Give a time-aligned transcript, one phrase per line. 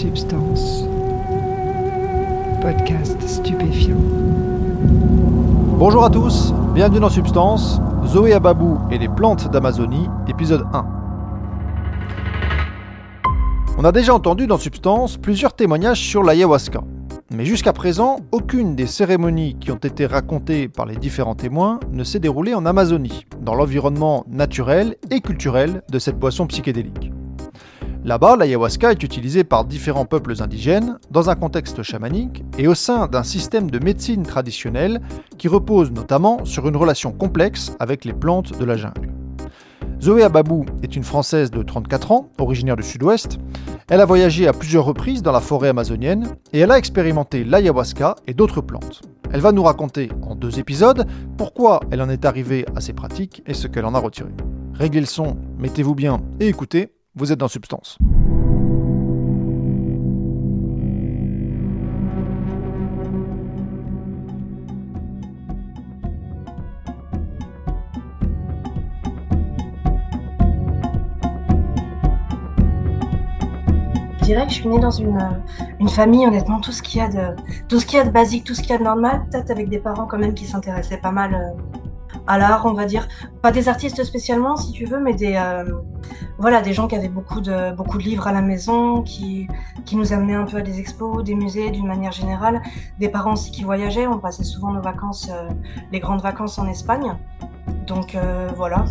[0.00, 0.84] Substance.
[2.62, 3.98] Podcast stupéfiant.
[5.76, 10.86] Bonjour à tous, bienvenue dans Substance, Zoé Ababou et les plantes d'Amazonie, épisode 1.
[13.76, 16.82] On a déjà entendu dans Substance plusieurs témoignages sur l'ayahuasca.
[17.30, 22.04] Mais jusqu'à présent, aucune des cérémonies qui ont été racontées par les différents témoins ne
[22.04, 27.12] s'est déroulée en Amazonie, dans l'environnement naturel et culturel de cette boisson psychédélique.
[28.02, 33.08] Là-bas, l'ayahuasca est utilisée par différents peuples indigènes, dans un contexte chamanique et au sein
[33.08, 35.02] d'un système de médecine traditionnelle
[35.36, 39.12] qui repose notamment sur une relation complexe avec les plantes de la jungle.
[40.00, 43.38] Zoé Ababou est une Française de 34 ans, originaire du Sud-Ouest.
[43.90, 48.16] Elle a voyagé à plusieurs reprises dans la forêt amazonienne et elle a expérimenté l'ayahuasca
[48.26, 49.02] et d'autres plantes.
[49.30, 51.06] Elle va nous raconter en deux épisodes
[51.36, 54.30] pourquoi elle en est arrivée à ces pratiques et ce qu'elle en a retiré.
[54.72, 57.98] Réglez le son, mettez-vous bien et écoutez, vous êtes dans Substance.
[74.18, 75.30] Je dirais que je suis née dans une, euh,
[75.80, 77.34] une famille, honnêtement, tout ce qu'il y a de,
[77.68, 79.50] tout ce qu'il y a de basique, tout ce qu'il y a de normal, peut-être
[79.50, 81.69] avec des parents quand même qui s'intéressaient pas mal euh,
[82.30, 83.08] à l'art, on va dire.
[83.42, 85.64] Pas des artistes spécialement, si tu veux, mais des, euh,
[86.38, 89.48] voilà, des gens qui avaient beaucoup de, livres à la maison, qui,
[89.84, 92.62] qui nous amenaient un peu à des expos, des musées d'une manière générale.
[93.00, 95.48] Des parents aussi qui voyageaient, on passait souvent nos vacances, euh,
[95.90, 97.16] les grandes vacances en Espagne.
[97.88, 98.84] Donc euh, voilà.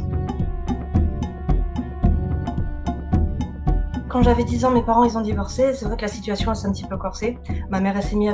[4.10, 5.76] Quand j'avais 10 ans, mes parents ils ont divorcé.
[5.76, 7.38] C'est vrai que la situation s'est un petit peu corsée.
[7.70, 8.32] Ma mère s'est mise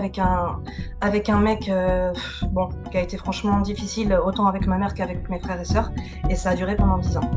[1.02, 2.14] avec un mec euh,
[2.92, 5.92] qui a été franchement difficile autant avec ma mère qu'avec mes frères et sœurs
[6.30, 7.32] et ça a duré pendant 10 ans.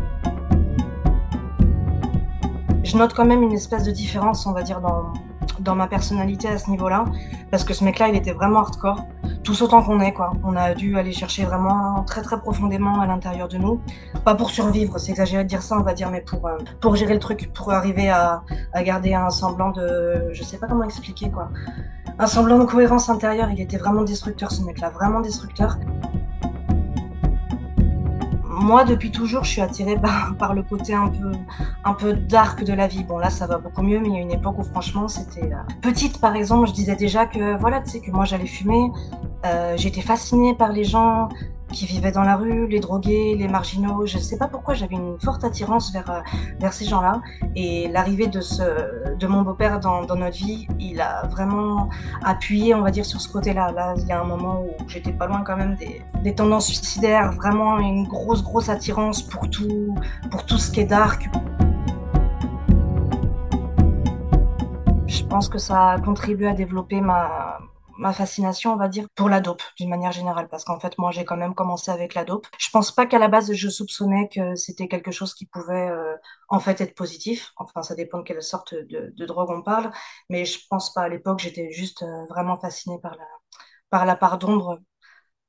[2.84, 5.12] Je note quand même une espèce de différence, on va dire dans
[5.58, 7.06] dans ma personnalité à ce niveau-là
[7.50, 9.04] parce que ce mec-là il était vraiment hardcore
[9.48, 10.32] tous autant qu'on est quoi.
[10.44, 13.80] On a dû aller chercher vraiment très très profondément à l'intérieur de nous.
[14.22, 16.96] Pas pour survivre, c'est exagéré de dire ça, on va dire, mais pour, euh, pour
[16.96, 18.42] gérer le truc, pour arriver à,
[18.74, 20.28] à garder un semblant de...
[20.32, 21.48] Je sais pas comment expliquer quoi.
[22.18, 25.78] Un semblant de cohérence intérieure, il était vraiment destructeur ce mec-là, vraiment destructeur.
[28.44, 31.32] Moi, depuis toujours, je suis attirée par, par le côté un peu,
[31.84, 33.02] un peu dark de la vie.
[33.02, 35.50] Bon, là, ça va beaucoup mieux, mais il y a une époque où, franchement, c'était...
[35.50, 38.90] euh, Petite, par exemple, je disais déjà que, voilà, tu sais, que moi, j'allais fumer.
[39.44, 41.28] Euh, J'étais fascinée par les gens
[41.72, 44.06] qui vivaient dans la rue, les drogués, les marginaux.
[44.06, 46.20] Je sais pas pourquoi, j'avais une forte attirance vers, euh,
[46.58, 47.20] vers ces gens-là.
[47.56, 48.40] Et l'arrivée de,
[49.14, 51.88] de mon beau-père dans, notre vie, il a vraiment
[52.24, 53.70] appuyé, on va dire, sur ce côté-là.
[53.72, 56.66] Là, il y a un moment où j'étais pas loin quand même des, des tendances
[56.66, 59.94] suicidaires, vraiment une grosse, grosse attirance pour tout,
[60.30, 61.28] pour tout ce qui est dark.
[65.06, 67.58] Je pense que ça a contribué à développer ma,
[67.98, 71.10] ma fascination, on va dire, pour la dope, d'une manière générale, parce qu'en fait, moi,
[71.10, 72.46] j'ai quand même commencé avec la dope.
[72.58, 76.14] Je pense pas qu'à la base, je soupçonnais que c'était quelque chose qui pouvait, euh,
[76.48, 77.52] en fait, être positif.
[77.56, 79.90] Enfin, ça dépend de quelle sorte de, drogue on parle,
[80.30, 83.24] mais je pense pas à l'époque, j'étais juste euh, vraiment fascinée par la,
[83.90, 84.80] par la part d'ombre.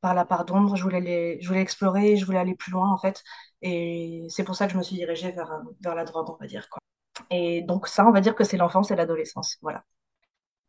[0.02, 2.98] Par la part d'ombre, je voulais je voulais explorer, je voulais aller plus loin, en
[2.98, 3.24] fait.
[3.62, 5.52] Et c'est pour ça que je me suis dirigée vers,
[5.82, 6.80] vers la drogue, on va dire, quoi.
[7.32, 9.58] Et donc, ça, on va dire que c'est l'enfance et l'adolescence.
[9.62, 9.84] Voilà.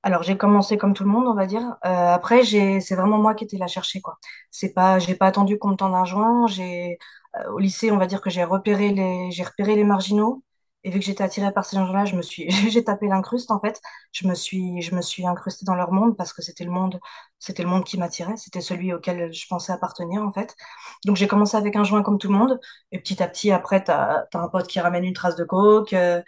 [0.02, 1.62] Alors j'ai commencé comme tout le monde, on va dire.
[1.84, 4.18] Euh, après, j'ai, c'est vraiment moi qui étais la chercher, quoi.
[4.50, 6.46] C'est pas, j'ai pas attendu qu'on me tende un joint.
[6.46, 6.98] J'ai,
[7.36, 10.42] euh, au lycée, on va dire que j'ai repéré les, j'ai repéré les marginaux.
[10.82, 13.60] Et vu que j'étais attirée par ces gens-là, je me suis, j'ai tapé l'incruste en
[13.60, 13.80] fait.
[14.12, 16.98] Je me suis, je me suis incrustée dans leur monde parce que c'était le monde,
[17.38, 18.36] c'était le monde qui m'attirait.
[18.38, 20.56] C'était celui auquel je pensais appartenir en fait.
[21.04, 22.58] Donc j'ai commencé avec un joint comme tout le monde.
[22.92, 25.92] Et petit à petit, après, t'as, t'as un pote qui ramène une trace de coke.
[25.92, 26.22] euh,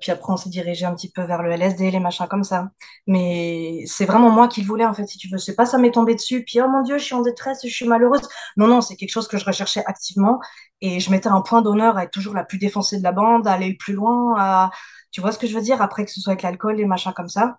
[0.00, 2.70] puis après, on s'est dirigé un petit peu vers le LSD, les machins comme ça.
[3.06, 5.38] Mais c'est vraiment moi qui le voulais, en fait, si tu veux.
[5.38, 7.68] C'est pas ça m'est tombé dessus, puis oh mon Dieu, je suis en détresse, je
[7.74, 8.22] suis malheureuse.
[8.56, 10.40] Non, non, c'est quelque chose que je recherchais activement.
[10.80, 13.46] Et je mettais un point d'honneur à être toujours la plus défoncée de la bande,
[13.46, 14.70] à aller plus loin, à...
[15.10, 15.80] Tu vois ce que je veux dire?
[15.82, 17.58] Après, que ce soit avec l'alcool, les machins comme ça.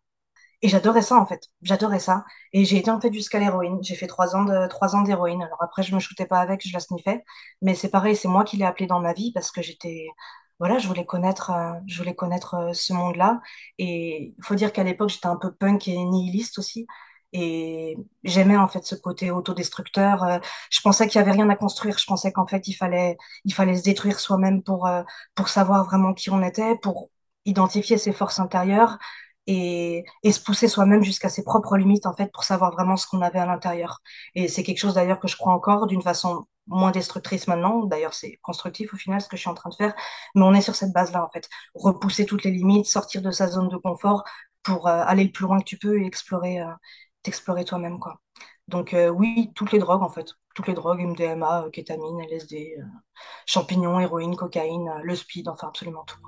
[0.62, 1.42] Et j'adorais ça, en fait.
[1.62, 2.26] J'adorais ça.
[2.54, 3.80] Et j'ai été, en fait, jusqu'à l'héroïne.
[3.84, 5.42] J'ai fait trois ans de, trois ans d'héroïne.
[5.44, 7.24] Alors après, je me shootais pas avec, je la sniffais.
[7.62, 10.08] Mais c'est pareil, c'est moi qui l'ai appelé dans ma vie parce que j'étais,
[10.60, 13.42] voilà, je voulais connaître, euh, je voulais connaître euh, ce monde-là.
[13.78, 16.88] Et il faut dire qu'à l'époque, j'étais un peu punk et nihiliste aussi.
[17.34, 20.24] Et j'aimais en fait ce côté autodestructeur.
[20.24, 20.40] Euh,
[20.72, 21.98] je pensais qu'il y avait rien à construire.
[22.00, 24.90] Je pensais qu'en fait, il fallait, il fallait se détruire soi-même pour,
[25.36, 27.10] pour savoir vraiment qui on était, pour
[27.46, 28.98] identifier ses forces intérieures
[29.48, 33.08] et, et se pousser soi-même jusqu'à ses propres limites en fait pour savoir vraiment ce
[33.08, 34.02] qu'on avait à l'intérieur.
[34.36, 37.86] Et c'est quelque chose d'ailleurs que je crois encore d'une façon moins destructrice maintenant.
[37.86, 39.96] D'ailleurs, c'est constructif au final ce que je suis en train de faire.
[40.36, 41.50] Mais on est sur cette base-là, en fait.
[41.76, 44.24] Repousser toutes les limites, sortir de sa zone de confort
[44.64, 46.72] pour euh, aller le plus loin que tu peux et explorer, euh,
[47.24, 48.22] t'explorer toi-même, quoi.
[48.68, 50.34] Donc euh, oui, toutes les drogues, en fait.
[50.56, 52.76] Toutes les drogues, MDMA, kétamine, LSD,
[53.46, 56.20] champignons, héroïne, cocaïne, le speed, enfin absolument tout.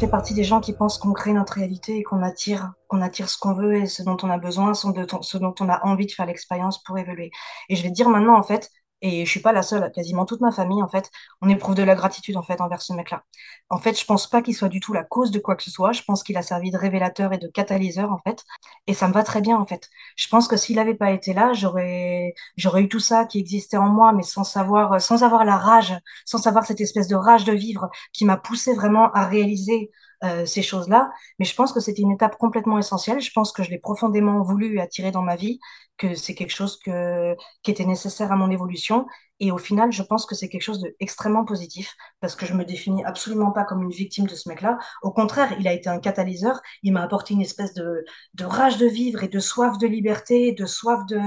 [0.00, 3.28] Fais partie des gens qui pensent qu'on crée notre réalité et qu'on attire, qu'on attire
[3.28, 6.12] ce qu'on veut et ce dont on a besoin, ce dont on a envie de
[6.12, 7.30] faire l'expérience pour évoluer.
[7.68, 8.70] Et je vais dire maintenant, en fait,
[9.02, 11.10] et je suis pas la seule, quasiment toute ma famille, en fait,
[11.40, 13.24] on éprouve de la gratitude, en fait, envers ce mec-là.
[13.70, 15.70] En fait, je pense pas qu'il soit du tout la cause de quoi que ce
[15.70, 15.92] soit.
[15.92, 18.44] Je pense qu'il a servi de révélateur et de catalyseur, en fait.
[18.86, 19.88] Et ça me va très bien, en fait.
[20.16, 23.76] Je pense que s'il avait pas été là, j'aurais, j'aurais eu tout ça qui existait
[23.76, 25.94] en moi, mais sans savoir, sans avoir la rage,
[26.24, 29.90] sans savoir cette espèce de rage de vivre qui m'a poussé vraiment à réaliser
[30.24, 31.10] euh, ces choses-là.
[31.38, 33.20] Mais je pense que c'était une étape complètement essentielle.
[33.20, 35.60] Je pense que je l'ai profondément voulu et attiré dans ma vie,
[35.96, 39.06] que c'est quelque chose que, qui était nécessaire à mon évolution.
[39.40, 42.64] Et au final, je pense que c'est quelque chose d'extrêmement positif parce que je me
[42.64, 44.78] définis absolument pas comme une victime de ce mec-là.
[45.02, 46.60] Au contraire, il a été un catalyseur.
[46.82, 50.52] Il m'a apporté une espèce de, de rage de vivre et de soif de liberté,
[50.52, 51.18] de soif de,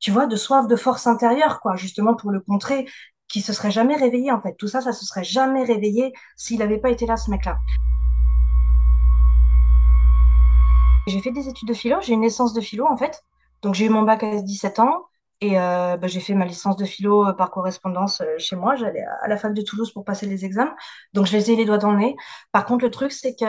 [0.00, 2.86] tu vois, de soif de force intérieure, quoi, justement pour le contrer
[3.28, 4.54] qui se serait jamais réveillé en fait.
[4.58, 7.56] Tout ça, ça se serait jamais réveillé s'il n'avait pas été là, ce mec-là.
[11.06, 13.24] J'ai fait des études de philo, j'ai une licence de philo en fait.
[13.62, 15.06] Donc j'ai eu mon bac à 17 ans.
[15.42, 18.76] Et euh, bah, j'ai fait ma licence de philo euh, par correspondance euh, chez moi.
[18.76, 20.72] J'allais à la fac de Toulouse pour passer les examens.
[21.14, 22.16] Donc, je les ai les doigts dans le nez.
[22.52, 23.44] Par contre, le truc, c'est que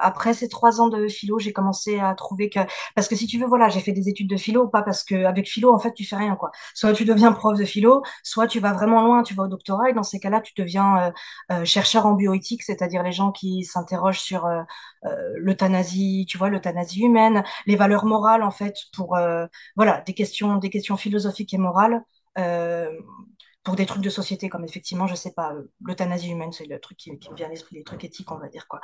[0.00, 2.60] après ces trois ans de philo, j'ai commencé à trouver que...
[2.94, 5.24] Parce que si tu veux, voilà, j'ai fait des études de philo, pas parce que
[5.24, 6.50] avec philo, en fait, tu fais rien, quoi.
[6.74, 9.88] Soit tu deviens prof de philo, soit tu vas vraiment loin, tu vas au doctorat.
[9.88, 11.10] Et dans ces cas-là, tu deviens
[11.64, 14.46] chercheur en bioéthique, c'est-à-dire les gens qui s'interrogent sur
[15.36, 19.18] l'euthanasie, tu vois, l'euthanasie humaine, les valeurs morales, en fait, pour,
[19.76, 22.02] voilà, des questions, des questions philosophiques philosophique et morale
[22.38, 22.90] euh,
[23.64, 26.78] pour des trucs de société, comme effectivement, je sais pas, euh, l'euthanasie humaine, c'est le
[26.78, 28.80] truc qui, me vient à l'esprit, les trucs éthiques, on va dire quoi.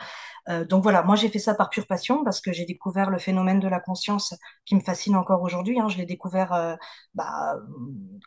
[0.49, 3.19] Euh, donc voilà, moi j'ai fait ça par pure passion parce que j'ai découvert le
[3.19, 4.35] phénomène de la conscience
[4.65, 5.79] qui me fascine encore aujourd'hui.
[5.79, 5.89] Hein.
[5.89, 6.79] Je l'ai découvert
[7.15, 7.57] bah,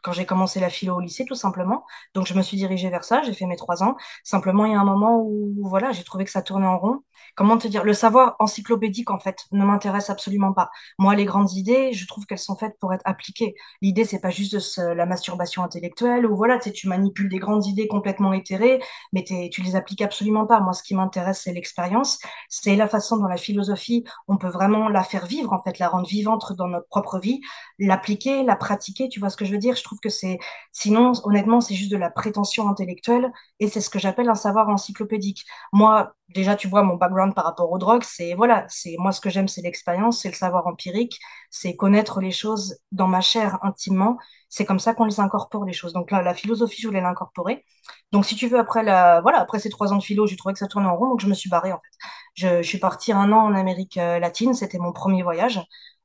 [0.03, 1.85] quand j'ai commencé la philo au lycée, tout simplement.
[2.13, 3.95] Donc je me suis dirigée vers ça, j'ai fait mes trois ans.
[4.23, 7.01] Simplement, il y a un moment où voilà, j'ai trouvé que ça tournait en rond
[7.35, 10.69] comment te dire, le savoir encyclopédique, en fait, ne m'intéresse absolument pas.
[10.99, 13.55] Moi, les grandes idées, je trouve qu'elles sont faites pour être appliquées.
[13.81, 17.87] L'idée, c'est pas juste la masturbation intellectuelle, ou voilà, tu tu manipules des grandes idées
[17.87, 18.81] complètement éthérées,
[19.13, 20.59] mais tu les appliques absolument pas.
[20.59, 22.19] Moi, ce qui m'intéresse, c'est l'expérience,
[22.49, 25.87] c'est la façon dont la philosophie, on peut vraiment la faire vivre, en fait, la
[25.87, 27.39] rendre vivante dans notre propre vie,
[27.79, 29.75] l'appliquer, la pratiquer, tu vois ce que je veux dire?
[29.75, 30.37] Je trouve que c'est,
[30.73, 34.67] sinon, honnêtement, c'est juste de la prétention intellectuelle, et c'est ce que j'appelle un savoir
[34.69, 35.45] encyclopédique.
[35.71, 39.21] Moi, déjà, tu vois, mon background par rapport aux drogues, c'est, voilà, c'est, moi, ce
[39.21, 43.59] que j'aime, c'est l'expérience, c'est le savoir empirique, c'est connaître les choses dans ma chair
[43.63, 44.17] intimement.
[44.49, 45.93] C'est comme ça qu'on les incorpore, les choses.
[45.93, 47.65] Donc là, la philosophie, je voulais l'incorporer.
[48.11, 50.53] Donc, si tu veux, après la, voilà, après ces trois ans de philo, j'ai trouvé
[50.53, 52.07] que ça tournait en rond, donc je me suis barrée, en fait.
[52.35, 55.59] Je, je suis partie un an en Amérique euh, latine, c'était mon premier voyage.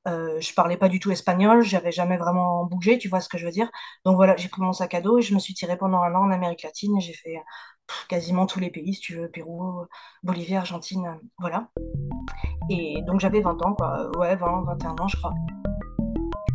[0.09, 3.39] Euh, je parlais pas du tout espagnol, j'avais jamais vraiment bougé, tu vois ce que
[3.39, 3.71] je veux dire.
[4.05, 6.15] Donc voilà, j'ai pris mon sac à dos et je me suis tirée pendant un
[6.15, 7.37] an en Amérique latine et j'ai fait
[8.09, 9.85] quasiment tous les pays, si tu veux, Pérou,
[10.23, 11.69] Bolivie, Argentine, euh, voilà.
[12.71, 15.35] Et donc j'avais 20 ans, quoi, ouais, 20, 21 ans, je crois.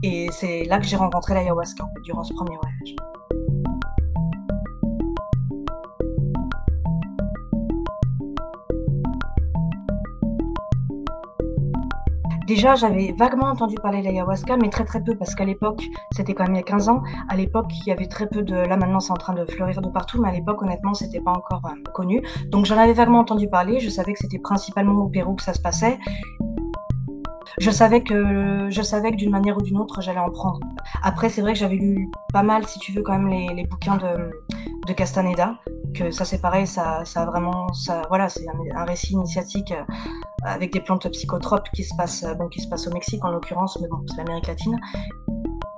[0.04, 3.23] Et c'est là que j'ai rencontré l'ayahuasca, durant ce premier voyage.
[12.46, 16.34] Déjà, j'avais vaguement entendu parler de l'ayahuasca, mais très très peu, parce qu'à l'époque, c'était
[16.34, 18.56] quand même il y a 15 ans, à l'époque, il y avait très peu de...
[18.56, 21.32] Là, maintenant, c'est en train de fleurir de partout, mais à l'époque, honnêtement, c'était pas
[21.32, 22.22] encore euh, connu.
[22.48, 25.54] Donc, j'en avais vaguement entendu parler, je savais que c'était principalement au Pérou que ça
[25.54, 25.98] se passait.
[27.60, 30.60] Je savais que, je savais que d'une manière ou d'une autre, j'allais en prendre.
[31.04, 33.98] Après, c'est vrai que j'avais lu pas mal, si tu veux, quand même, les, bouquins
[33.98, 35.56] de, Castaneda,
[35.96, 38.46] que ça c'est pareil, ça, ça vraiment, ça, voilà, c'est
[38.76, 39.84] un, récit initiatique euh,
[40.46, 43.78] avec des plantes psychotropes qui se passe, bon, qui se passe au Mexique en l'occurrence,
[43.82, 44.80] mais bon, c'est l'Amérique latine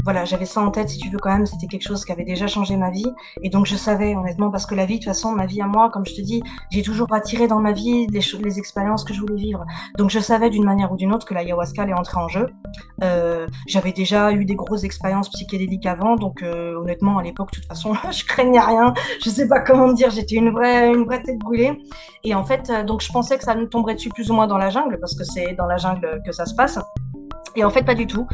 [0.06, 2.24] voilà, j'avais ça en tête, si tu veux quand même, c'était quelque chose qui avait
[2.24, 3.12] déjà changé ma vie.
[3.42, 5.68] Et donc je savais, honnêtement, parce que la vie, de toute façon, ma vie à
[5.68, 9.22] moi, comme je te dis, j'ai toujours attiré dans ma vie les, expériences que je
[9.22, 9.66] voulais vivre.
[9.98, 12.52] Donc je savais d'une manière ou d'une autre que l'ayahuasca allait entrer en jeu.
[13.02, 17.56] Euh, j'avais déjà eu des grosses expériences psychédéliques avant, donc euh, honnêtement, à l'époque, de
[17.56, 18.94] toute façon, je craignais rien.
[19.24, 21.82] Je sais pas comment dire, j'étais une vraie, une vraie tête brûlée.
[22.24, 24.46] Et en fait, euh, donc je pensais que ça me tomberait dessus plus ou moins
[24.46, 26.78] dans la jungle, parce que c'est dans la jungle que ça se passe.
[27.56, 28.28] Et en fait, pas du tout.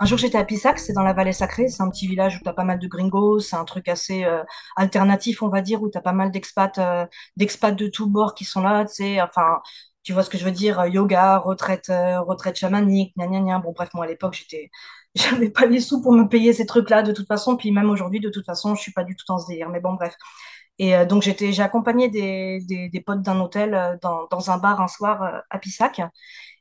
[0.00, 1.68] Un jour, j'étais à Pissac, c'est dans la vallée sacrée.
[1.68, 3.40] C'est un petit village où tu as pas mal de gringos.
[3.40, 4.42] C'est un truc assez euh,
[4.76, 8.34] alternatif, on va dire, où tu as pas mal d'expats, euh, d'expats de tous bords
[8.34, 8.84] qui sont là.
[8.84, 9.60] Tu sais, enfin,
[10.02, 13.58] tu vois ce que je veux dire, euh, yoga, retraite, retraite chamanique, gna gna gna.
[13.58, 14.70] Bon, bref, moi à l'époque, j'étais,
[15.14, 17.56] j'avais pas les sous pour me payer ces trucs-là de toute façon.
[17.56, 19.68] Puis même aujourd'hui, de toute façon, je suis pas du tout dans ce délire.
[19.70, 20.14] Mais bon, bref.
[20.78, 22.60] Et donc j'étais, j'ai accompagné des,
[22.90, 26.00] des, potes d'un hôtel dans, dans un bar un soir à Pissac.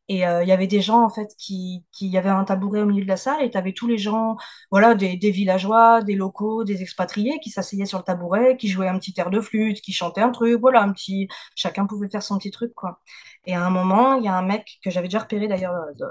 [0.09, 2.81] Et euh, il y avait des gens en fait qui, qui y avait un tabouret
[2.81, 4.35] au milieu de la salle et tu avais tous les gens,
[4.69, 8.89] voilà, des, des villageois, des locaux, des expatriés qui s'asseyaient sur le tabouret, qui jouaient
[8.89, 12.21] un petit air de flûte, qui chantaient un truc, voilà, un petit, chacun pouvait faire
[12.23, 12.99] son petit truc quoi.
[13.45, 16.05] Et à un moment, il y a un mec que j'avais déjà repéré d'ailleurs, euh,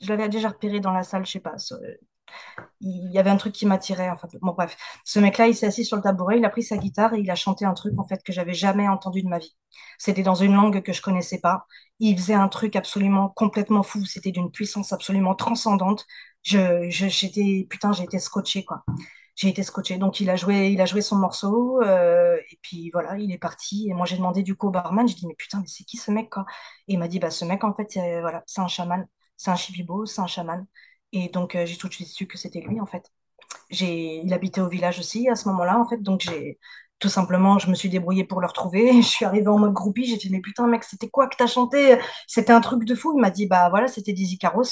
[0.00, 1.56] je l'avais déjà repéré dans la salle, je sais pas,
[2.80, 4.10] il y avait un truc qui m'attirait.
[4.10, 4.76] Enfin, bon, bref.
[5.04, 7.30] Ce mec-là, il s'est assis sur le tabouret, il a pris sa guitare et il
[7.30, 9.56] a chanté un truc, en fait, que j'avais jamais entendu de ma vie.
[9.98, 11.66] C'était dans une langue que je connaissais pas.
[12.00, 14.04] Il faisait un truc absolument complètement fou.
[14.04, 16.06] C'était d'une puissance absolument transcendante.
[16.42, 18.82] Je, j'étais, putain, j'ai été scotché, quoi.
[19.34, 19.96] J'ai été scotché.
[19.98, 23.38] Donc, il a joué, il a joué son morceau, euh, et puis voilà, il est
[23.38, 23.88] parti.
[23.88, 25.96] Et moi, j'ai demandé du coup au barman, je dis, mais putain, mais c'est qui
[25.96, 26.44] ce mec, quoi?
[26.88, 29.06] Et il m'a dit, bah, ce mec, en fait, voilà, c'est un chaman.
[29.36, 30.66] C'est un shipibo, c'est un chaman.
[31.12, 33.10] Et donc, euh, j'ai tout de suite su que c'était lui, en fait.
[33.70, 35.98] Il habitait au village aussi à ce moment-là, en fait.
[36.02, 36.58] Donc, j'ai
[37.00, 38.92] tout simplement, je me suis débrouillée pour le retrouver.
[39.02, 40.06] Je suis arrivée en mode groupie.
[40.06, 41.98] J'ai dit, mais putain, mec, c'était quoi que t'as chanté?
[42.28, 43.14] C'était un truc de fou.
[43.16, 44.64] Il m'a dit, bah voilà, c'était des Icaros.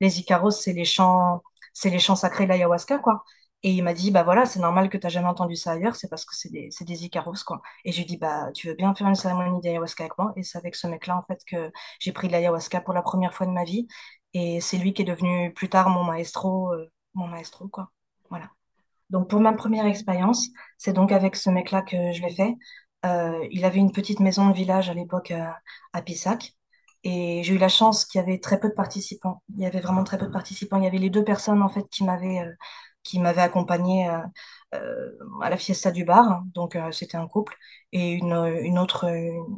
[0.00, 3.24] Les Icaros, c'est les chants, c'est les chants sacrés de l'ayahuasca, quoi.
[3.64, 6.08] Et il m'a dit, bah voilà, c'est normal que t'as jamais entendu ça ailleurs, c'est
[6.08, 7.60] parce que c'est des, des Icaros, quoi.
[7.84, 10.32] Et je dit, bah, tu veux bien faire une cérémonie d'ayahuasca avec moi?
[10.36, 13.34] Et c'est avec ce mec-là, en fait, que j'ai pris de l'ayahuasca pour la première
[13.34, 13.88] fois de ma vie.
[14.34, 17.90] Et c'est lui qui est devenu plus tard mon maestro, euh, mon maestro, quoi.
[18.30, 18.50] Voilà.
[19.10, 22.56] Donc pour ma première expérience, c'est donc avec ce mec-là que je l'ai fait.
[23.06, 25.46] Euh, il avait une petite maison de village à l'époque euh,
[25.92, 26.54] à Pissac.
[27.04, 29.42] Et j'ai eu la chance qu'il y avait très peu de participants.
[29.56, 30.78] Il y avait vraiment très peu de participants.
[30.78, 32.52] Il y avait les deux personnes en fait qui m'avaient euh,
[33.04, 36.42] qui m'avaient accompagné à la fiesta du bar.
[36.54, 37.56] Donc c'était un couple
[37.92, 39.06] et une, une autre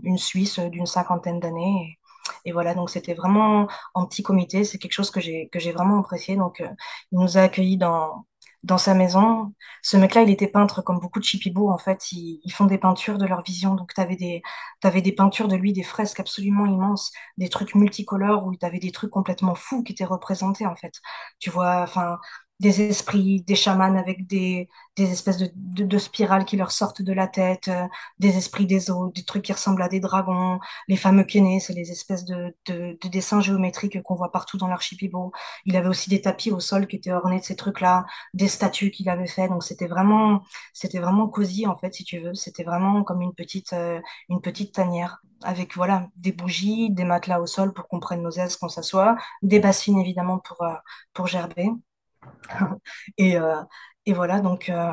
[0.05, 1.99] une Suisse d'une cinquantaine d'années.
[2.45, 4.65] Et, voilà, donc c'était vraiment en petit comité.
[4.65, 6.37] C'est quelque chose que j'ai que j'ai vraiment apprécié.
[6.37, 6.69] Donc euh,
[7.13, 8.27] il nous a accueillis dans
[8.63, 9.55] dans sa maison.
[9.83, 11.71] Ce mec-là, il était peintre comme beaucoup de chipibos.
[11.71, 13.75] En fait, ils, font des peintures de leur vision.
[13.75, 14.43] Donc, tu avais des,
[14.81, 18.79] t'avais des peintures de lui, des fresques absolument immenses, des trucs multicolores où tu avais
[18.79, 21.01] des trucs complètement fous qui étaient représentés, en fait.
[21.39, 22.19] Tu vois, enfin,
[22.61, 27.03] des esprits, des chamans avec des, des espèces de, de, de spirales qui leur sortent
[27.03, 27.87] de la tête, euh,
[28.19, 31.73] des esprits des eaux, des trucs qui ressemblent à des dragons, les fameux kénés, c'est
[31.73, 35.33] les espèces de, de, de dessins géométriques qu'on voit partout dans l'archipibo.
[35.65, 38.91] Il avait aussi des tapis au sol qui étaient ornés de ces trucs-là des statues
[38.91, 39.49] qu'il avait fait.
[39.49, 42.35] Donc c'était vraiment, c'était vraiment cosy en fait, si tu veux.
[42.35, 47.41] C'était vraiment comme une petite, euh, une petite tanière avec voilà des bougies, des matelas
[47.41, 50.75] au sol pour qu'on prenne nos aises, qu'on s'assoit, des bassines évidemment pour euh,
[51.15, 51.71] pour gerber.
[53.19, 53.63] Et euh,
[54.07, 54.93] et voilà donc euh,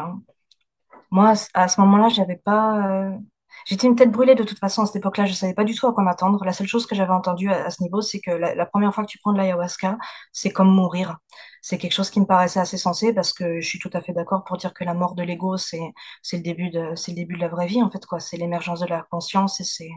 [1.12, 3.18] moi à ce moment-là j'avais pas euh,
[3.66, 5.88] J'étais une tête brûlée de toute façon à cette époque-là, je savais pas du tout
[5.88, 6.44] à quoi m'attendre.
[6.46, 9.10] La seule chose que j'avais entendue à, ce niveau, c'est que la, première fois que
[9.10, 9.98] tu prends de l'ayahuasca,
[10.32, 11.18] c'est comme mourir.
[11.62, 14.14] C'est quelque chose qui me paraissait assez sensé parce que je suis tout à fait
[14.14, 15.94] d'accord pour dire que la mort de l'ego, c'est
[16.32, 18.20] le début de le début de la vraie vie en fait quoi.
[18.20, 19.90] C'est l'émergence de la conscience et c'est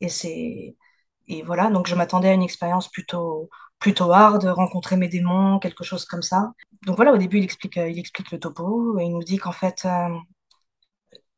[0.00, 0.76] et
[1.28, 1.70] et voilà.
[1.70, 3.48] Donc je m'attendais à une expérience plutôt
[3.82, 6.52] plutôt hard, rencontrer mes démons, quelque chose comme ça.
[6.86, 9.38] Donc voilà, au début il explique euh, il explique le topo et il nous dit
[9.38, 10.08] qu'en fait euh,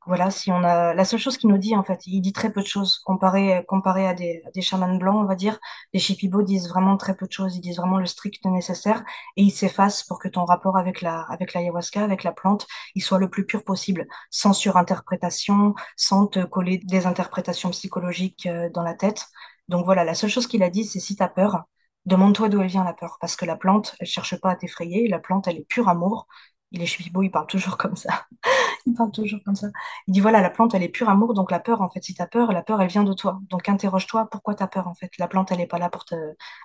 [0.06, 2.52] voilà, si on a la seule chose qu'il nous dit en fait, il dit très
[2.52, 5.58] peu de choses comparé comparé à des, des chamans blancs, on va dire.
[5.94, 9.02] Les shipibos disent vraiment très peu de choses, ils disent vraiment le strict nécessaire
[9.36, 13.02] et ils s'effacent pour que ton rapport avec la avec l'ayahuasca, avec la plante, il
[13.02, 18.82] soit le plus pur possible, sans surinterprétation, sans te coller des interprétations psychologiques euh, dans
[18.82, 19.26] la tête.
[19.68, 21.64] Donc voilà, la seule chose qu'il a dit, c'est si tu as peur,
[22.06, 25.08] demande-toi d'où elle vient la peur, parce que la plante, elle cherche pas à t'effrayer,
[25.08, 26.26] la plante, elle est pure amour.
[26.73, 28.26] Et les shipibos, ils parlent toujours comme ça.
[28.87, 29.68] Il parle toujours comme ça.
[30.06, 32.14] Il dit voilà, la plante, elle est pure amour, donc la peur, en fait, si
[32.14, 33.40] tu as peur, la peur, elle vient de toi.
[33.49, 35.11] Donc interroge-toi pourquoi tu as peur, en fait?
[35.18, 36.14] La plante, elle n'est pas là pour te,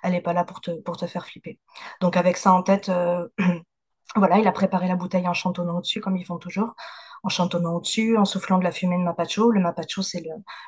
[0.02, 1.58] elle est pas là pour te, pour te faire flipper.
[2.00, 3.28] Donc avec ça en tête, euh,
[4.16, 6.74] voilà, il a préparé la bouteille en chantonnant au-dessus, comme ils font toujours,
[7.22, 9.50] en chantonnant au-dessus, en soufflant de la fumée de mapacho.
[9.50, 10.22] Le mapacho, c'est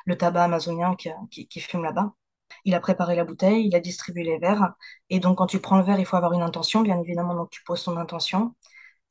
[0.05, 2.13] le, tabac amazonien qui, qui fume là-bas.
[2.65, 4.73] Il a préparé la bouteille, il a distribué les verres.
[5.09, 7.35] Et donc, quand tu prends le verre, il faut avoir une intention, bien évidemment.
[7.35, 8.55] Donc, tu poses ton intention.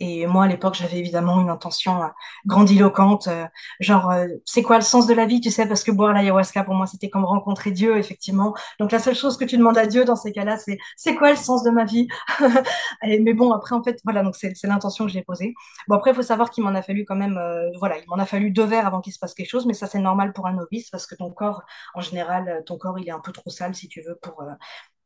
[0.05, 2.09] Et moi, à l'époque, j'avais évidemment une intention euh,
[2.45, 3.47] grandiloquente, euh,
[3.79, 6.65] genre, euh, c'est quoi le sens de la vie, tu sais, parce que boire l'ayahuasca,
[6.65, 8.53] pour moi, c'était comme rencontrer Dieu, effectivement.
[8.81, 11.31] Donc, la seule chose que tu demandes à Dieu dans ces cas-là, c'est, c'est quoi
[11.31, 12.09] le sens de ma vie?
[13.05, 15.55] Mais bon, après, en fait, voilà, donc c'est l'intention que j'ai posée.
[15.87, 17.41] Bon, après, il faut savoir qu'il m'en a fallu quand même,
[17.79, 19.87] voilà, il m'en a fallu deux verres avant qu'il se passe quelque chose, mais ça,
[19.87, 21.63] c'est normal pour un novice, parce que ton corps,
[21.95, 24.43] en général, ton corps, il est un peu trop sale, si tu veux, pour,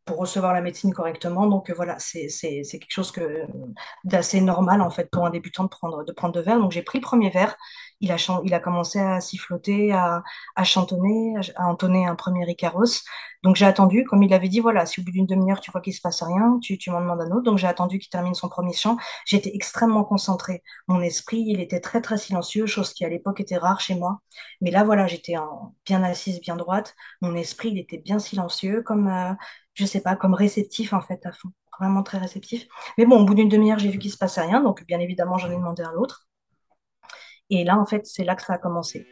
[0.07, 1.47] pour recevoir la médecine correctement.
[1.47, 2.29] Donc euh, voilà, c'est
[2.63, 3.43] quelque chose que
[4.05, 6.61] d'assez normal en fait pour un débutant de prendre, de prendre deux verres.
[6.61, 7.57] Donc j'ai pris le premier verre,
[8.01, 10.23] il a, il a commencé à siffloter, à,
[10.55, 13.03] à chantonner, à, entonner un premier Icaros.
[13.43, 15.81] Donc j'ai attendu, comme il avait dit, voilà, si au bout d'une demi-heure tu vois
[15.81, 17.43] qu'il se passe rien, tu, tu m'en demandes un autre.
[17.43, 18.97] Donc j'ai attendu qu'il termine son premier chant.
[19.27, 20.63] J'étais extrêmement concentrée.
[20.87, 24.21] Mon esprit, il était très très silencieux, chose qui à l'époque était rare chez moi.
[24.61, 25.35] Mais là voilà, j'étais
[25.85, 26.95] bien assise, bien droite.
[27.21, 29.33] Mon esprit, il était bien silencieux, comme euh,
[29.77, 32.67] je sais pas, comme réceptif en fait à fond, vraiment très réceptif.
[32.99, 35.37] Mais bon, au bout d'une demi-heure, j'ai vu qu'il se passait rien, donc bien évidemment,
[35.39, 36.27] j'en ai demandé à l'autre.
[37.51, 39.07] Et là, en fait, c'est là que ça a commencé.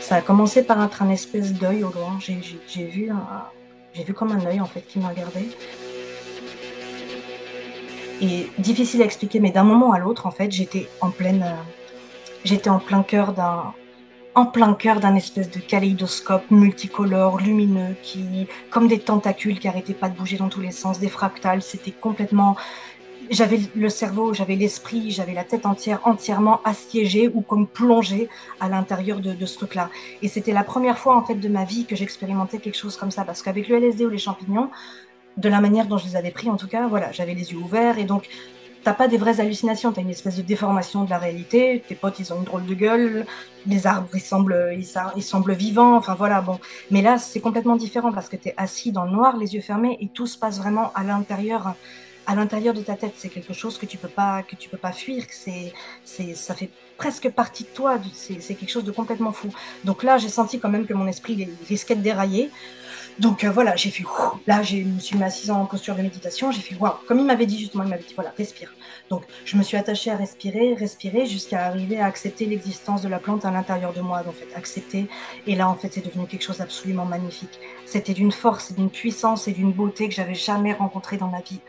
[0.00, 2.18] Ça a commencé par être un espèce d'œil au loin.
[2.20, 3.10] J'ai vu
[3.96, 5.48] j'ai vu comme un œil en fait qui me regardait.
[8.20, 11.54] Et difficile à expliquer, mais d'un moment à l'autre, en fait, j'étais en pleine, euh,
[12.44, 13.74] j'étais en plein cœur d'un,
[14.34, 19.94] en plein cœur d'un espèce de kaléidoscope multicolore, lumineux, qui, comme des tentacules qui arrêtaient
[19.94, 21.62] pas de bouger dans tous les sens, des fractales.
[21.62, 22.56] C'était complètement,
[23.30, 28.28] j'avais le cerveau, j'avais l'esprit, j'avais la tête entière, entièrement assiégée ou comme plongée
[28.60, 29.90] à l'intérieur de, ce truc-là.
[30.22, 33.10] Et c'était la première fois en fait de ma vie que j'expérimentais quelque chose comme
[33.10, 34.70] ça, parce qu'avec le LSD ou les champignons,
[35.36, 37.58] de la manière dont je les avais pris en tout cas, voilà, j'avais les yeux
[37.58, 38.28] ouverts et donc
[38.86, 41.82] t'as pas des vraies hallucinations, t'as une espèce de déformation de la réalité.
[41.88, 43.26] Tes potes, ils ont une drôle de gueule,
[43.66, 44.78] les arbres, ils semblent,
[45.16, 45.96] ils semblent vivants.
[45.96, 46.60] Enfin voilà, bon.
[46.92, 49.98] Mais là, c'est complètement différent parce que t'es assis dans le noir, les yeux fermés,
[50.00, 51.74] et tout se passe vraiment à l'intérieur
[52.26, 53.14] à l'intérieur de ta tête.
[53.16, 55.24] C'est quelque chose que tu peux pas que tu peux pas fuir.
[55.30, 55.72] C'est
[56.04, 57.98] c'est ça fait presque partie de toi.
[58.12, 59.48] C'est quelque chose de complètement fou.
[59.84, 62.50] Donc là, j'ai senti quand même que mon esprit risquait de dérailler.
[63.18, 64.04] Donc euh, voilà, j'ai fait
[64.46, 66.50] là, je me suis assise en posture de méditation.
[66.50, 68.74] J'ai fait waouh, comme il m'avait dit justement, il m'avait dit voilà, respire.
[69.08, 73.18] Donc je me suis attachée à respirer, respirer jusqu'à arriver à accepter l'existence de la
[73.18, 74.22] plante à l'intérieur de moi.
[74.26, 75.08] En fait, accepter.
[75.46, 77.58] Et là, en fait, c'est devenu quelque chose d'absolument magnifique.
[77.86, 81.60] C'était d'une force, d'une puissance et d'une beauté que j'avais jamais rencontré dans ma vie.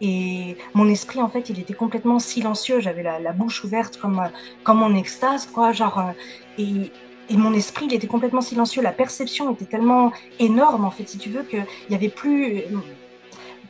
[0.00, 2.80] Et mon esprit, en fait, il était complètement silencieux.
[2.80, 4.22] J'avais la, bouche ouverte comme,
[4.64, 5.72] comme en extase, quoi.
[5.72, 5.98] Genre,
[6.58, 6.62] euh,
[7.28, 8.82] et, mon esprit, il était complètement silencieux.
[8.82, 12.64] La perception était tellement énorme, en fait, si tu veux, qu'il n'y avait plus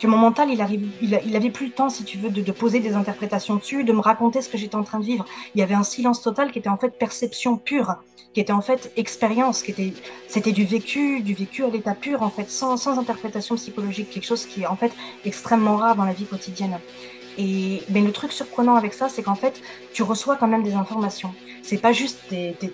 [0.01, 0.89] que mon mental, il, arrive,
[1.35, 4.01] avait plus le temps, si tu veux, de, de, poser des interprétations dessus, de me
[4.01, 5.27] raconter ce que j'étais en train de vivre.
[5.55, 7.97] Il y avait un silence total qui était en fait perception pure,
[8.33, 9.93] qui était en fait expérience, qui était,
[10.29, 14.27] c'était du vécu, du vécu à l'état pur, en fait, sans, sans interprétation psychologique, quelque
[14.27, 14.93] chose qui est en fait
[15.25, 16.79] extrêmement rare dans la vie quotidienne.
[17.89, 19.61] Mais le truc surprenant avec ça, c'est qu'en fait,
[19.93, 21.35] tu reçois quand même des informations.
[21.63, 22.73] C'est pas juste des, des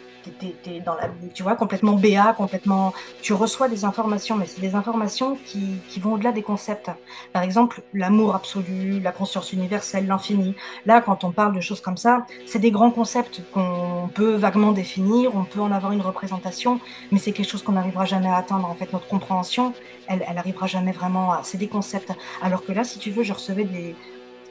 [0.84, 5.36] dans la, tu vois, complètement BA, complètement, tu reçois des informations, mais c'est des informations
[5.44, 6.90] qui, vont au-delà des concepts.
[7.32, 10.54] Par exemple, l'amour absolu, la conscience universelle, l'infini.
[10.84, 14.72] Là, quand on parle de choses comme ça, c'est des grands concepts qu'on peut vaguement
[14.72, 18.36] définir, on peut en avoir une représentation, mais c'est quelque chose qu'on n'arrivera jamais à
[18.36, 18.68] atteindre.
[18.68, 19.72] En fait, notre compréhension,
[20.06, 22.12] elle, elle jamais vraiment à, c'est des concepts.
[22.42, 23.96] Alors que là, si tu veux, je recevais des,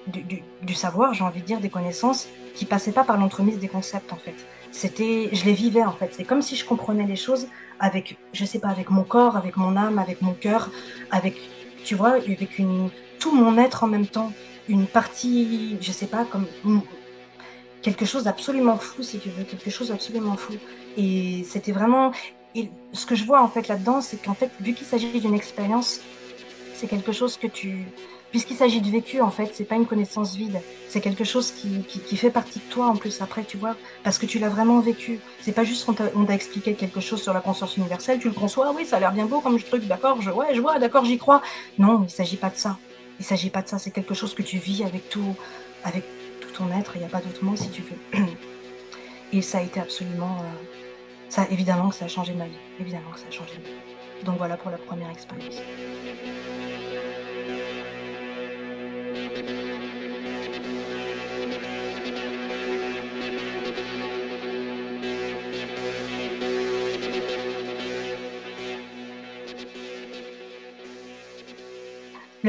[0.07, 4.13] du, savoir, j'ai envie de dire, des connaissances qui passaient pas par l'entremise des concepts,
[4.13, 4.35] en fait
[4.75, 6.13] c'était, je les vivais en fait.
[6.13, 7.47] C'est comme si je comprenais les choses
[7.79, 10.69] avec, je sais pas, avec mon corps, avec mon âme, avec mon cœur,
[11.11, 11.37] avec,
[11.83, 12.89] tu vois, avec une,
[13.19, 14.31] tout mon être en même temps,
[14.67, 16.45] une partie, je sais pas, comme
[17.81, 20.53] quelque chose d'absolument fou, si tu veux, quelque chose d'absolument fou.
[20.97, 22.11] Et c'était vraiment,
[22.53, 25.35] et ce que je vois en fait là-dedans, c'est qu'en fait, vu qu'il s'agit d'une
[25.35, 26.01] expérience,
[26.73, 27.85] c'est quelque chose que tu,
[28.35, 30.59] puisqu'il s'agit de vécu, en fait, c'est pas une connaissance vide.
[30.89, 34.25] C'est quelque chose qui, fait partie de toi, en plus, après, tu vois, parce que
[34.25, 35.21] tu l'as vraiment vécu.
[35.39, 38.73] C'est pas juste qu'on t'a expliqué quelque chose sur la conscience universelle, tu le conçois,
[38.75, 41.17] oui, ça a l'air bien beau comme truc, d'accord, je, ouais, je vois, d'accord, j'y
[41.17, 41.41] crois.
[41.77, 42.77] Non, il s'agit pas de ça.
[43.21, 45.33] Il s'agit pas de ça, c'est quelque chose que tu vis avec tout,
[45.85, 46.03] avec
[46.41, 48.19] tout ton être, il n'y a pas d'autre mot si tu veux.
[49.31, 50.39] Et ça a été absolument.
[50.41, 50.77] Euh,
[51.29, 52.59] ça, évidemment que ça a changé ma vie.
[52.81, 54.25] Évidemment que ça a changé ma vie.
[54.25, 55.61] Donc voilà pour la première expérience.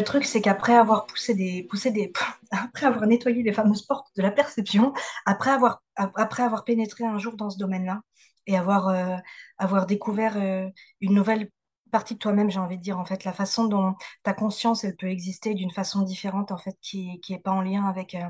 [0.06, 2.12] Truc, c'est qu'après avoir poussé des, poussé des,
[2.50, 4.92] après avoir nettoyé les fameuses portes de la perception,
[5.26, 8.00] après avoir, après avoir pénétré un jour dans ce domaine-là
[8.46, 9.16] et avoir, euh,
[9.58, 10.68] avoir découvert euh,
[11.00, 11.50] une nouvelle
[11.92, 15.08] partie de toi-même, j'ai envie de dire, en fait, la façon dont ta conscience, peut
[15.08, 18.28] exister d'une façon différente, en fait, qui qui est pas en lien avec, euh,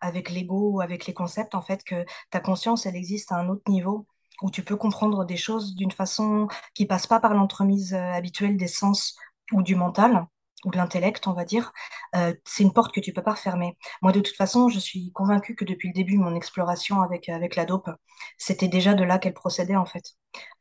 [0.00, 3.48] avec l'ego ou avec les concepts, en fait, que ta conscience, elle existe à un
[3.48, 4.06] autre niveau,
[4.42, 8.68] où tu peux comprendre des choses d'une façon qui passe pas par l'entremise habituelle des
[8.68, 9.16] sens
[9.52, 10.26] ou du mental,
[10.64, 11.72] ou de l'intellect, on va dire,
[12.16, 13.76] euh, c'est une porte que tu peux pas refermer.
[14.02, 17.56] Moi, de toute façon, je suis convaincue que depuis le début mon exploration avec, avec
[17.56, 17.90] la dope,
[18.38, 20.14] c'était déjà de là qu'elle procédait, en fait.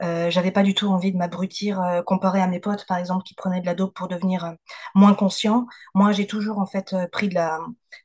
[0.04, 3.24] Euh, j'avais pas du tout envie de m'abrutir euh, comparé à mes potes, par exemple,
[3.24, 4.52] qui prenaient de la dope pour devenir euh,
[4.96, 5.68] moins conscients.
[5.96, 7.60] Moi, j'ai toujours, en fait, euh, pris, de la,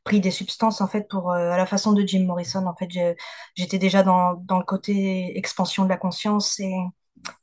[0.04, 2.66] pris des substances, en fait, pour, à la façon de Jim Morrison.
[2.66, 2.88] En fait,
[3.54, 6.74] j'étais déjà dans, dans le côté expansion de la conscience et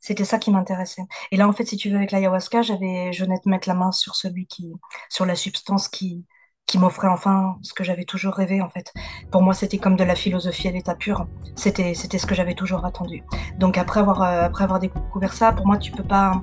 [0.00, 1.02] c'était ça qui m'intéressait.
[1.32, 3.74] Et là, en fait, si tu veux, avec l'ayahuasca, j'avais, je venais de mettre la
[3.74, 4.72] main sur celui qui,
[5.08, 6.24] sur la substance qui,
[6.66, 8.92] qui m'offrait enfin ce que j'avais toujours rêvé, en fait.
[9.30, 11.26] Pour moi, c'était comme de la philosophie à l'état pur.
[11.54, 13.22] C'était, c'était ce que j'avais toujours attendu.
[13.58, 16.42] Donc, après avoir, euh, après avoir découvert ça, pour moi, tu peux pas,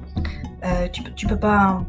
[0.64, 1.84] euh, tu, peux pas,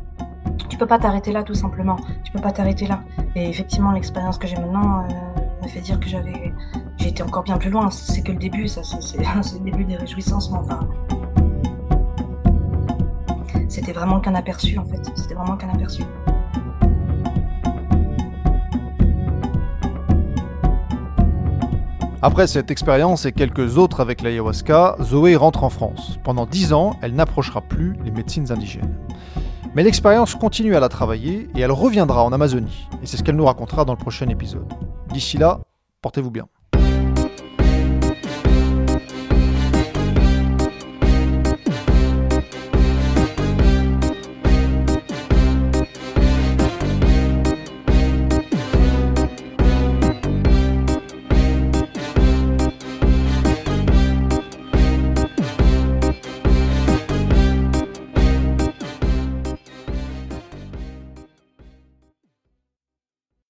[0.68, 1.96] tu peux pas t'arrêter là, tout simplement.
[2.24, 3.04] Tu peux pas t'arrêter là.
[3.36, 6.52] Et effectivement, l'expérience que j'ai maintenant euh, me fait dire que j'avais,
[7.00, 7.90] été encore bien plus loin.
[7.90, 10.88] C'est que le début, ça, c'est le début des réjouissances, mais enfin,
[13.74, 15.00] c'était vraiment qu'un aperçu en fait.
[15.16, 16.04] C'était vraiment qu'un aperçu.
[22.22, 26.20] Après cette expérience et quelques autres avec l'ayahuasca, Zoé rentre en France.
[26.22, 28.96] Pendant dix ans, elle n'approchera plus les médecines indigènes.
[29.74, 32.88] Mais l'expérience continue à la travailler et elle reviendra en Amazonie.
[33.02, 34.72] Et c'est ce qu'elle nous racontera dans le prochain épisode.
[35.12, 35.60] D'ici là,
[36.00, 36.46] portez-vous bien.